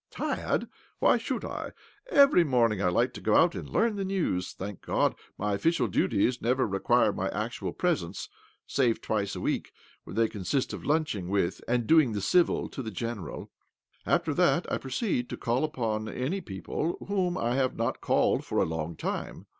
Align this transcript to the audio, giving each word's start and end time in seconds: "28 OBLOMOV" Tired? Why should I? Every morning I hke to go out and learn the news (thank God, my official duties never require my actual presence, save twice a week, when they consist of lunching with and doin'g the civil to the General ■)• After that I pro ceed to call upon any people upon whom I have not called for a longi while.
"28 0.09 0.09
OBLOMOV" 0.09 0.37
Tired? 0.47 0.67
Why 0.97 1.17
should 1.19 1.45
I? 1.45 1.71
Every 2.09 2.43
morning 2.43 2.81
I 2.81 2.89
hke 2.89 3.13
to 3.13 3.21
go 3.21 3.35
out 3.35 3.53
and 3.53 3.69
learn 3.69 3.97
the 3.97 4.03
news 4.03 4.51
(thank 4.51 4.81
God, 4.81 5.13
my 5.37 5.53
official 5.53 5.87
duties 5.87 6.41
never 6.41 6.65
require 6.67 7.13
my 7.13 7.29
actual 7.29 7.71
presence, 7.71 8.27
save 8.65 8.99
twice 8.99 9.35
a 9.35 9.39
week, 9.41 9.73
when 10.03 10.15
they 10.15 10.27
consist 10.27 10.73
of 10.73 10.83
lunching 10.83 11.29
with 11.29 11.61
and 11.67 11.85
doin'g 11.85 12.15
the 12.15 12.21
civil 12.21 12.67
to 12.69 12.81
the 12.81 12.89
General 12.89 13.41
■)• 13.41 13.47
After 14.07 14.33
that 14.33 14.65
I 14.71 14.79
pro 14.79 14.89
ceed 14.89 15.29
to 15.29 15.37
call 15.37 15.63
upon 15.63 16.09
any 16.09 16.41
people 16.41 16.97
upon 16.99 17.07
whom 17.07 17.37
I 17.37 17.53
have 17.53 17.75
not 17.75 18.01
called 18.01 18.43
for 18.43 18.59
a 18.59 18.65
longi 18.65 19.03
while. 19.03 19.45